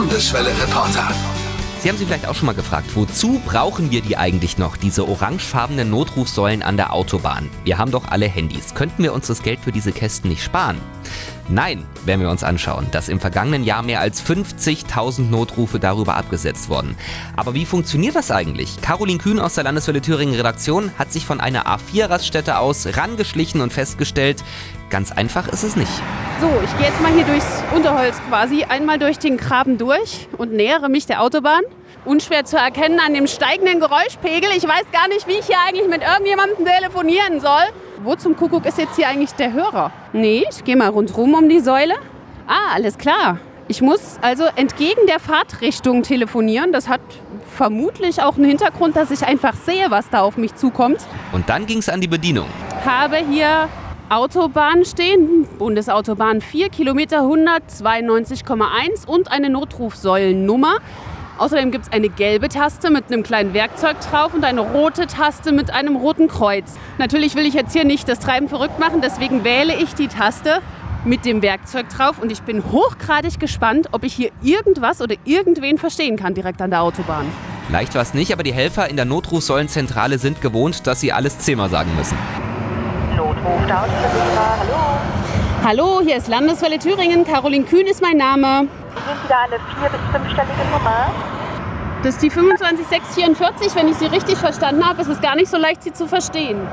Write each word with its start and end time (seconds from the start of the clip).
Landeswelle-Reporter. 0.00 1.08
Sie 1.80 1.88
haben 1.90 1.98
sich 1.98 2.06
vielleicht 2.06 2.26
auch 2.26 2.34
schon 2.34 2.46
mal 2.46 2.54
gefragt, 2.54 2.86
wozu 2.94 3.38
brauchen 3.44 3.90
wir 3.90 4.00
die 4.00 4.16
eigentlich 4.16 4.56
noch, 4.56 4.78
diese 4.78 5.06
orangefarbenen 5.06 5.90
Notrufsäulen 5.90 6.62
an 6.62 6.78
der 6.78 6.94
Autobahn? 6.94 7.50
Wir 7.64 7.76
haben 7.76 7.90
doch 7.90 8.08
alle 8.08 8.26
Handys. 8.26 8.74
Könnten 8.74 9.02
wir 9.02 9.12
uns 9.12 9.26
das 9.26 9.42
Geld 9.42 9.60
für 9.60 9.72
diese 9.72 9.92
Kästen 9.92 10.30
nicht 10.30 10.42
sparen? 10.42 10.78
Nein, 11.52 11.84
werden 12.04 12.20
wir 12.20 12.30
uns 12.30 12.44
anschauen, 12.44 12.86
dass 12.92 13.08
im 13.08 13.18
vergangenen 13.18 13.64
Jahr 13.64 13.82
mehr 13.82 14.00
als 14.00 14.24
50.000 14.24 15.30
Notrufe 15.30 15.80
darüber 15.80 16.16
abgesetzt 16.16 16.68
wurden. 16.68 16.96
Aber 17.36 17.54
wie 17.54 17.66
funktioniert 17.66 18.14
das 18.14 18.30
eigentlich? 18.30 18.80
Caroline 18.82 19.18
Kühn 19.18 19.40
aus 19.40 19.54
der 19.54 19.64
Landeswelle 19.64 20.00
Thüringen 20.00 20.36
Redaktion 20.36 20.92
hat 20.96 21.12
sich 21.12 21.26
von 21.26 21.40
einer 21.40 21.66
A4-Raststätte 21.66 22.58
aus 22.58 22.96
rangeschlichen 22.96 23.62
und 23.62 23.72
festgestellt, 23.72 24.44
ganz 24.90 25.10
einfach 25.10 25.48
ist 25.48 25.64
es 25.64 25.74
nicht. 25.74 25.90
So, 26.40 26.48
ich 26.64 26.76
gehe 26.78 26.86
jetzt 26.86 27.00
mal 27.02 27.12
hier 27.12 27.24
durchs 27.24 27.64
Unterholz 27.74 28.16
quasi, 28.28 28.62
einmal 28.62 29.00
durch 29.00 29.18
den 29.18 29.36
Graben 29.36 29.76
durch 29.76 30.28
und 30.38 30.52
nähere 30.52 30.88
mich 30.88 31.06
der 31.06 31.20
Autobahn. 31.20 31.62
Unschwer 32.04 32.44
zu 32.44 32.58
erkennen 32.58 33.00
an 33.04 33.12
dem 33.12 33.26
steigenden 33.26 33.80
Geräuschpegel. 33.80 34.50
Ich 34.56 34.62
weiß 34.62 34.84
gar 34.92 35.08
nicht, 35.08 35.26
wie 35.26 35.32
ich 35.32 35.46
hier 35.46 35.58
eigentlich 35.66 35.88
mit 35.88 36.02
irgendjemandem 36.02 36.64
telefonieren 36.64 37.40
soll. 37.40 37.66
Wo 38.02 38.14
zum 38.14 38.34
Kuckuck 38.34 38.64
ist 38.64 38.78
jetzt 38.78 38.96
hier 38.96 39.08
eigentlich 39.08 39.32
der 39.32 39.52
Hörer? 39.52 39.92
Nee, 40.14 40.44
ich 40.50 40.64
gehe 40.64 40.74
mal 40.74 40.88
rundherum 40.88 41.34
um 41.34 41.50
die 41.50 41.60
Säule. 41.60 41.94
Ah, 42.46 42.74
alles 42.74 42.96
klar. 42.96 43.38
Ich 43.68 43.82
muss 43.82 44.18
also 44.22 44.44
entgegen 44.56 45.06
der 45.06 45.20
Fahrtrichtung 45.20 46.02
telefonieren. 46.02 46.72
Das 46.72 46.88
hat 46.88 47.02
vermutlich 47.54 48.22
auch 48.22 48.36
einen 48.36 48.46
Hintergrund, 48.46 48.96
dass 48.96 49.10
ich 49.10 49.22
einfach 49.22 49.52
sehe, 49.52 49.90
was 49.90 50.08
da 50.08 50.22
auf 50.22 50.38
mich 50.38 50.54
zukommt. 50.54 51.00
Und 51.32 51.50
dann 51.50 51.66
ging 51.66 51.78
es 51.78 51.90
an 51.90 52.00
die 52.00 52.08
Bedienung. 52.08 52.46
Habe 52.86 53.18
hier 53.18 53.68
Autobahn 54.08 54.86
stehen, 54.86 55.46
Bundesautobahn 55.58 56.40
4 56.40 56.70
Kilometer 56.70 57.20
192,1 57.20 59.06
und 59.06 59.30
eine 59.30 59.50
Notrufsäulennummer. 59.50 60.76
Außerdem 61.40 61.70
gibt 61.70 61.86
es 61.86 61.92
eine 61.92 62.10
gelbe 62.10 62.50
Taste 62.50 62.90
mit 62.90 63.06
einem 63.06 63.22
kleinen 63.22 63.54
Werkzeug 63.54 63.98
drauf 64.02 64.34
und 64.34 64.44
eine 64.44 64.60
rote 64.60 65.06
Taste 65.06 65.52
mit 65.52 65.72
einem 65.72 65.96
roten 65.96 66.28
Kreuz. 66.28 66.74
Natürlich 66.98 67.34
will 67.34 67.46
ich 67.46 67.54
jetzt 67.54 67.72
hier 67.72 67.86
nicht 67.86 68.06
das 68.10 68.18
Treiben 68.18 68.46
verrückt 68.46 68.78
machen, 68.78 69.00
deswegen 69.00 69.42
wähle 69.42 69.74
ich 69.74 69.94
die 69.94 70.08
Taste 70.08 70.60
mit 71.06 71.24
dem 71.24 71.40
Werkzeug 71.40 71.88
drauf 71.88 72.18
und 72.20 72.30
ich 72.30 72.42
bin 72.42 72.62
hochgradig 72.70 73.40
gespannt, 73.40 73.88
ob 73.92 74.04
ich 74.04 74.12
hier 74.12 74.32
irgendwas 74.42 75.00
oder 75.00 75.14
irgendwen 75.24 75.78
verstehen 75.78 76.18
kann 76.18 76.34
direkt 76.34 76.60
an 76.60 76.68
der 76.68 76.82
Autobahn. 76.82 77.24
Leicht 77.70 77.94
war 77.94 78.02
es 78.02 78.12
nicht, 78.12 78.34
aber 78.34 78.42
die 78.42 78.52
Helfer 78.52 78.90
in 78.90 78.96
der 78.96 79.06
Notrufsäulenzentrale 79.06 80.18
sind 80.18 80.42
gewohnt, 80.42 80.86
dass 80.86 81.00
sie 81.00 81.10
alles 81.10 81.38
zehnmal 81.38 81.70
sagen 81.70 81.90
müssen. 81.96 82.18
Notruf 83.16 83.46
Autoversicherer, 83.46 84.58
hallo. 84.60 84.69
Hallo, 85.64 86.00
hier 86.02 86.16
ist 86.16 86.28
Landeswelle 86.28 86.78
Thüringen. 86.78 87.24
Caroline 87.24 87.64
Kühn 87.64 87.86
ist 87.86 88.00
mein 88.00 88.16
Name. 88.16 88.60
Sind 88.60 88.68
Sie 89.22 89.28
da 89.28 89.40
eine 89.40 89.56
vier- 89.58 89.90
bis 89.90 90.00
fünfstellige 90.10 90.70
Nummer? 90.72 91.10
Das 92.02 92.14
ist 92.14 92.22
die 92.22 92.30
25644, 92.30 93.74
wenn 93.74 93.88
ich 93.88 93.96
Sie 93.96 94.06
richtig 94.06 94.38
verstanden 94.38 94.86
habe. 94.88 95.02
Es 95.02 95.08
ist 95.08 95.20
gar 95.20 95.36
nicht 95.36 95.50
so 95.50 95.58
leicht, 95.58 95.82
Sie 95.82 95.92
zu 95.92 96.06
verstehen. 96.08 96.66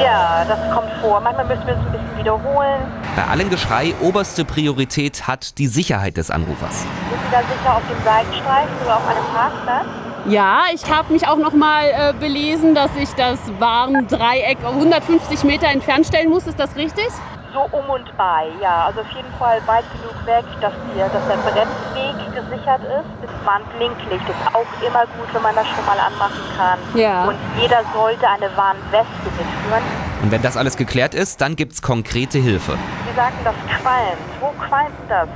Ja, 0.00 0.44
das 0.46 0.58
kommt 0.72 0.90
vor. 1.02 1.20
Manchmal 1.20 1.46
müssen 1.46 1.66
wir 1.66 1.74
es 1.74 1.80
ein 1.80 1.90
bisschen 1.92 2.18
wiederholen. 2.18 2.80
Bei 3.16 3.24
allem 3.24 3.50
Geschrei 3.50 3.94
oberste 4.00 4.44
Priorität 4.44 5.26
hat 5.26 5.58
die 5.58 5.66
Sicherheit 5.66 6.16
des 6.16 6.30
Anrufers. 6.30 6.82
Sind 6.82 6.88
Sie 7.10 7.32
da 7.32 7.38
sicher 7.40 7.76
auf 7.76 7.82
dem 7.90 8.04
Seitenstreifen 8.04 8.74
oder 8.84 8.96
auf 8.96 9.08
einem 9.08 9.24
Parkplatz? 9.34 9.86
Ja, 10.26 10.60
ich 10.72 10.88
habe 10.90 11.12
mich 11.12 11.26
auch 11.26 11.36
noch 11.36 11.52
mal 11.52 11.84
äh, 11.86 12.12
belesen, 12.18 12.74
dass 12.76 12.90
ich 12.96 13.10
das 13.14 13.38
Warndreieck 13.58 14.58
150 14.64 15.42
Meter 15.44 15.66
entfernt 15.66 16.06
stellen 16.06 16.30
muss. 16.30 16.46
Ist 16.46 16.58
das 16.60 16.76
richtig? 16.76 17.08
So 17.54 17.60
um 17.70 17.88
und 17.88 18.16
bei, 18.16 18.48
ja. 18.60 18.86
Also 18.86 19.02
auf 19.02 19.10
jeden 19.12 19.32
Fall 19.38 19.60
weit 19.66 19.84
genug 19.92 20.26
weg, 20.26 20.44
dass, 20.60 20.72
wir, 20.92 21.04
dass 21.04 21.24
der 21.28 21.36
Bremsweg 21.36 22.34
gesichert 22.34 22.82
ist. 22.82 23.06
Das 23.22 23.46
Warnblinklicht 23.46 24.28
ist 24.28 24.54
auch 24.54 24.66
immer 24.84 25.06
gut, 25.16 25.32
wenn 25.32 25.42
man 25.42 25.54
das 25.54 25.64
schon 25.68 25.86
mal 25.86 25.96
anmachen 25.96 26.42
kann. 26.56 26.78
Ja. 26.94 27.26
Und 27.26 27.36
jeder 27.60 27.82
sollte 27.94 28.28
eine 28.28 28.50
Warnweste 28.56 29.30
mitführen. 29.38 29.84
Und 30.22 30.32
wenn 30.32 30.42
das 30.42 30.56
alles 30.56 30.76
geklärt 30.76 31.14
ist, 31.14 31.40
dann 31.40 31.54
gibt's 31.54 31.80
konkrete 31.80 32.38
Hilfe. 32.38 32.76
Sie 33.08 33.14
sagten, 33.14 33.44
das 33.44 33.54
qualmt. 33.80 34.18
Wo 34.40 34.48
qualmt 34.66 34.90
das? 35.08 35.28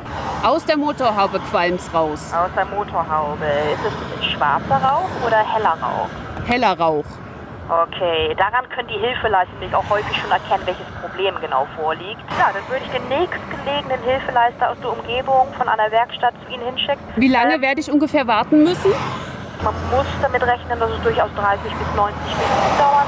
Aus 0.42 0.64
der 0.64 0.76
Motorhaube 0.76 1.38
qualmt's 1.38 1.88
raus. 1.94 2.32
Aus 2.34 2.50
der 2.56 2.64
Motorhaube. 2.64 3.44
Ist 3.44 3.92
es 4.18 4.26
schwarzer 4.32 4.82
Rauch 4.82 5.08
oder 5.24 5.38
heller 5.38 5.76
Rauch? 5.80 6.08
Heller 6.46 6.76
Rauch. 6.78 7.04
Okay, 7.68 8.34
daran 8.38 8.66
können 8.70 8.88
die 8.88 8.96
Hilfeleiter 8.96 9.52
nämlich 9.60 9.74
auch 9.74 9.84
häufig 9.90 10.16
schon 10.16 10.30
erkennen, 10.30 10.62
welches 10.64 10.86
Problem 11.02 11.34
genau 11.38 11.66
vorliegt. 11.76 12.20
Ja, 12.38 12.48
dann 12.50 12.66
würde 12.66 12.82
ich 12.82 12.90
den 12.90 13.06
nächstgelegenen 13.08 14.00
Hilfeleister 14.04 14.70
aus 14.70 14.78
der 14.80 14.92
Umgebung 14.92 15.52
von 15.52 15.68
einer 15.68 15.90
Werkstatt 15.90 16.32
zu 16.46 16.54
Ihnen 16.54 16.64
hinschicken. 16.64 17.04
Wie 17.16 17.28
lange 17.28 17.60
werde 17.60 17.82
ich 17.82 17.92
ungefähr 17.92 18.26
warten 18.26 18.64
müssen? 18.64 18.90
Man 19.62 19.74
muss 19.90 20.06
damit 20.22 20.42
rechnen, 20.46 20.80
dass 20.80 20.90
es 20.90 21.02
durchaus 21.02 21.28
30 21.36 21.60
bis 21.60 21.94
90 21.94 22.16
Minuten 22.24 22.78
dauern. 22.78 23.06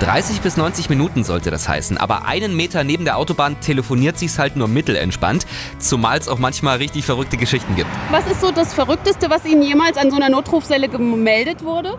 30 0.00 0.40
bis 0.40 0.56
90 0.56 0.88
Minuten 0.88 1.24
sollte 1.24 1.50
das 1.50 1.68
heißen, 1.68 1.98
aber 1.98 2.24
einen 2.24 2.56
Meter 2.56 2.84
neben 2.84 3.04
der 3.04 3.18
Autobahn 3.18 3.60
telefoniert 3.60 4.16
sich's 4.18 4.38
halt 4.38 4.56
nur 4.56 4.66
mittelentspannt, 4.66 5.46
zumal 5.78 6.16
es 6.18 6.26
auch 6.26 6.38
manchmal 6.38 6.78
richtig 6.78 7.04
verrückte 7.04 7.36
Geschichten 7.36 7.76
gibt. 7.76 7.90
Was 8.10 8.26
ist 8.26 8.40
so 8.40 8.50
das 8.50 8.72
Verrückteste, 8.72 9.28
was 9.28 9.44
Ihnen 9.44 9.62
jemals 9.62 9.98
an 9.98 10.10
so 10.10 10.16
einer 10.16 10.30
Notrufselle 10.30 10.88
gemeldet 10.88 11.62
wurde? 11.62 11.98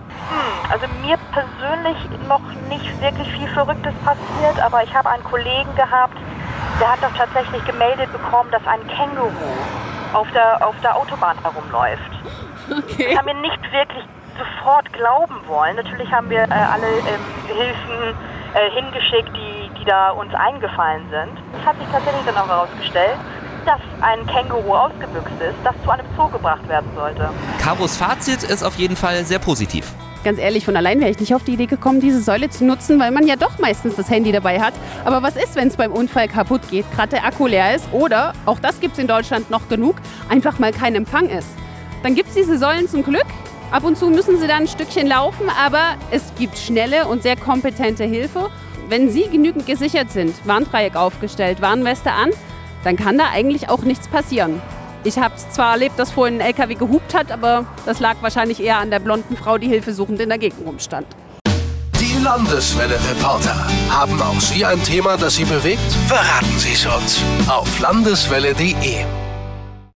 Also 0.68 0.88
mir 1.06 1.18
persönlich 1.32 1.98
noch 2.28 2.42
nicht 2.70 3.02
wirklich 3.02 3.32
viel 3.34 3.48
Verrücktes 3.50 3.94
passiert, 4.04 4.60
aber 4.60 4.84
ich 4.84 4.94
habe 4.96 5.08
einen 5.08 5.24
Kollegen 5.24 5.76
gehabt, 5.76 6.18
der 6.80 6.94
hat 6.94 7.04
doch 7.04 7.16
tatsächlich 7.16 7.64
gemeldet 7.66 8.12
bekommen, 8.12 8.50
dass 8.52 8.66
ein 8.66 8.80
Känguru 8.88 9.32
auf 10.14 10.28
der, 10.34 10.66
auf 10.66 10.76
der 10.82 10.96
Autobahn 10.96 11.38
herumläuft. 11.44 12.02
Okay. 12.66 13.10
Das 13.10 13.18
haben 13.20 13.28
wir 13.28 13.36
nicht 13.36 13.62
wirklich 13.72 14.06
sofort 14.38 14.92
glauben 14.94 15.36
wollen. 15.48 15.76
Natürlich 15.76 16.12
haben 16.12 16.30
wir 16.30 16.44
äh, 16.44 16.52
alle 16.52 16.88
ähm, 16.88 17.48
Hilfen 17.48 18.16
äh, 18.54 18.70
hingeschickt, 18.72 19.30
die, 19.36 19.80
die 19.80 19.86
da 19.86 20.12
uns 20.12 20.34
eingefallen 20.34 21.04
sind. 21.10 21.38
Es 21.60 21.66
hat 21.66 21.78
sich 21.78 21.88
tatsächlich 21.92 22.26
dann 22.26 22.38
auch 22.38 22.48
herausgestellt, 22.48 23.18
dass 23.66 23.80
ein 24.02 24.26
Känguru 24.28 24.74
ausgebüxt 24.74 25.36
ist, 25.40 25.56
das 25.64 25.76
zu 25.84 25.92
einem 25.92 26.06
Zoo 26.18 26.28
gebracht 26.30 26.68
werden 26.68 26.90
sollte. 26.96 27.30
Caros 27.60 27.98
Fazit 27.98 28.44
ist 28.44 28.64
auf 28.64 28.76
jeden 28.76 28.96
Fall 28.96 29.24
sehr 29.24 29.40
positiv. 29.40 29.94
Ganz 30.24 30.38
ehrlich, 30.38 30.66
von 30.66 30.76
allein 30.76 31.00
wäre 31.00 31.10
ich 31.10 31.20
nicht 31.20 31.34
auf 31.34 31.44
die 31.44 31.54
Idee 31.54 31.66
gekommen, 31.66 32.00
diese 32.00 32.22
Säule 32.22 32.50
zu 32.50 32.64
nutzen, 32.64 33.00
weil 33.00 33.10
man 33.10 33.26
ja 33.26 33.36
doch 33.36 33.58
meistens 33.58 33.96
das 33.96 34.10
Handy 34.10 34.32
dabei 34.32 34.60
hat. 34.60 34.74
Aber 35.04 35.24
was 35.24 35.36
ist, 35.36 35.56
wenn 35.56 35.68
es 35.68 35.78
beim 35.78 35.92
Unfall 35.92 36.28
kaputt 36.28 36.62
geht, 36.70 36.86
gerade 36.92 37.10
der 37.10 37.26
Akku 37.26 37.48
leer 37.48 37.76
ist 37.76 37.92
oder, 37.92 38.34
auch 38.46 38.60
das 38.60 38.80
gibt 38.80 38.94
es 38.94 39.00
in 39.00 39.08
Deutschland 39.08 39.50
noch 39.50 39.68
genug, 39.68 39.96
einfach 40.30 40.60
mal 40.60 40.72
kein 40.72 40.94
Empfang 40.94 41.28
ist? 41.28 41.50
Dann 42.04 42.14
gibt 42.14 42.30
es 42.30 42.36
diese 42.36 42.58
Säulen 42.60 42.88
zum 42.88 43.04
Glück. 43.04 43.26
Ab 43.72 43.86
und 43.86 43.98
zu 43.98 44.10
müssen 44.10 44.38
sie 44.38 44.48
dann 44.48 44.64
ein 44.64 44.68
Stückchen 44.68 45.08
laufen, 45.08 45.50
aber 45.50 45.96
es 46.12 46.24
gibt 46.38 46.58
schnelle 46.58 47.08
und 47.08 47.24
sehr 47.24 47.38
kompetente 47.38 48.04
Hilfe. 48.04 48.50
Wenn 48.90 49.10
Sie 49.10 49.30
genügend 49.30 49.66
gesichert 49.66 50.12
sind, 50.12 50.36
Warndreieck 50.46 50.98
aufgestellt, 50.98 51.62
Warnweste 51.62 52.12
an, 52.12 52.32
dann 52.84 52.98
kann 52.98 53.18
da 53.18 53.30
eigentlich 53.32 53.70
auch 53.70 53.84
nichts 53.84 54.10
passieren. 54.10 54.62
Ich 55.06 55.18
habe 55.18 55.36
zwar 55.38 55.72
erlebt, 55.72 55.98
dass 55.98 56.12
vorhin 56.12 56.42
ein 56.42 56.48
LKW 56.48 56.76
gehupt 56.76 57.14
hat, 57.14 57.32
aber 57.32 57.66
das 57.86 58.02
lag 58.02 58.18
wahrscheinlich 58.20 58.62
eher 58.62 58.78
an 58.78 58.92
der 58.92 59.00
blonden 59.00 59.38
Frau, 59.38 59.58
die 59.58 59.70
hilfesuchend 59.70 60.20
in 60.20 60.28
der 60.28 60.38
Gegend 60.38 60.68
rumstand. 60.68 61.08
Die 62.00 62.22
Landeswelle-Reporter. 62.22 63.68
Haben 63.90 64.22
auch 64.22 64.42
Sie 64.42 64.66
ein 64.66 64.84
Thema, 64.84 65.16
das 65.16 65.36
Sie 65.36 65.46
bewegt? 65.46 65.92
Verraten 66.08 66.58
Sie 66.58 66.74
es 66.74 66.86
uns 66.86 67.22
auf 67.48 67.80
landeswelle.de. 67.80 69.06